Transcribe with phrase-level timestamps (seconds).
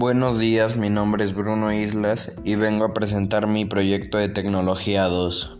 [0.00, 5.06] Buenos días, mi nombre es Bruno Islas y vengo a presentar mi proyecto de Tecnología
[5.06, 5.58] 2.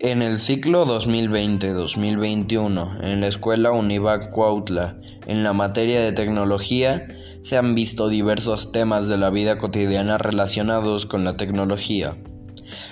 [0.00, 4.98] En el ciclo 2020-2021, en la escuela Univac Cuautla,
[5.28, 7.06] en la materia de tecnología,
[7.44, 12.16] se han visto diversos temas de la vida cotidiana relacionados con la tecnología.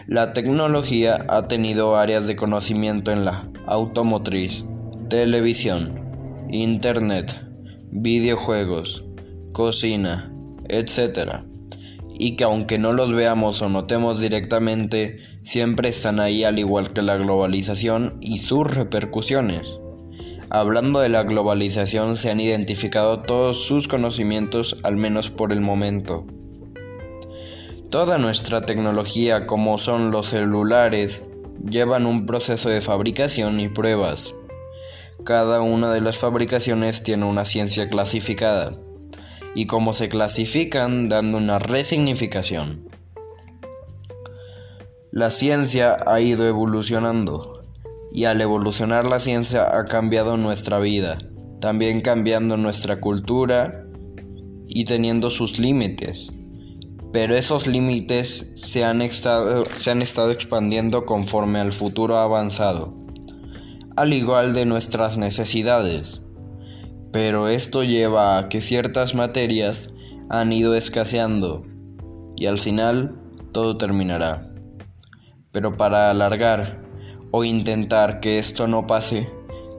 [0.07, 4.65] La tecnología ha tenido áreas de conocimiento en la automotriz,
[5.09, 7.35] televisión, internet,
[7.90, 9.03] videojuegos,
[9.53, 10.32] cocina,
[10.68, 11.45] etc.
[12.18, 17.03] Y que aunque no los veamos o notemos directamente, siempre están ahí al igual que
[17.03, 19.79] la globalización y sus repercusiones.
[20.50, 26.26] Hablando de la globalización se han identificado todos sus conocimientos al menos por el momento.
[27.89, 31.23] Toda nuestra tecnología como son los celulares
[31.68, 34.34] llevan un proceso de fabricación y pruebas.
[35.25, 38.73] Cada una de las fabricaciones tiene una ciencia clasificada
[39.55, 42.89] y cómo se clasifican dando una resignificación.
[45.12, 47.65] La ciencia ha ido evolucionando
[48.12, 51.19] y al evolucionar la ciencia ha cambiado nuestra vida,
[51.61, 53.87] también cambiando nuestra cultura
[54.69, 56.31] y teniendo sus límites.
[57.12, 62.95] Pero esos límites se han, estado, se han estado expandiendo conforme al futuro avanzado,
[63.97, 66.21] al igual de nuestras necesidades
[67.12, 69.91] pero esto lleva a que ciertas materias
[70.28, 71.64] han ido escaseando
[72.36, 73.20] y al final
[73.53, 74.53] todo terminará.
[75.50, 76.83] Pero para alargar
[77.33, 79.28] o intentar que esto no pase,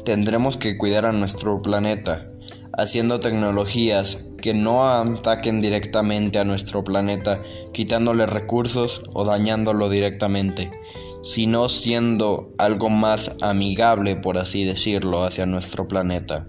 [0.04, 2.30] tendremos que cuidar a nuestro planeta,
[2.78, 10.72] haciendo tecnologías que no ataquen directamente a nuestro planeta, quitándole recursos o dañándolo directamente,
[11.24, 16.48] sino siendo algo más amigable, por así decirlo, hacia nuestro planeta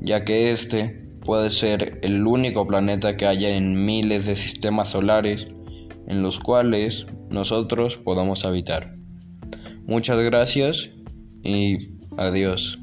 [0.00, 5.46] ya que este puede ser el único planeta que haya en miles de sistemas solares
[6.06, 8.94] en los cuales nosotros podamos habitar.
[9.86, 10.90] Muchas gracias
[11.42, 11.78] y
[12.16, 12.78] adiós.